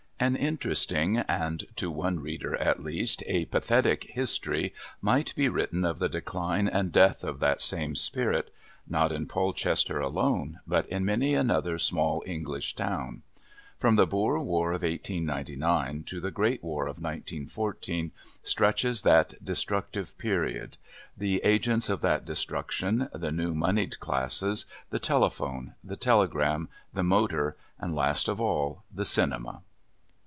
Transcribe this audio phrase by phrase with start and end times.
[0.23, 5.97] An interesting and, to one reader at least, a pathetic history might be written of
[5.97, 8.53] the decline and death of that same spirit
[8.87, 13.23] not in Polchester alone, but in many another small English town.
[13.79, 18.11] From the Boer War of 1899 to the Great War of 1914
[18.43, 20.77] stretches that destructive period;
[21.17, 27.57] the agents of that destruction, the new moneyed classes, the telephone, the telegram, the motor,
[27.79, 29.63] and last of all, the cinema.